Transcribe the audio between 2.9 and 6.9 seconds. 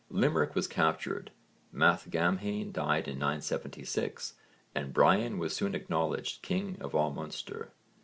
in 976 and Brian was soon acknowledged king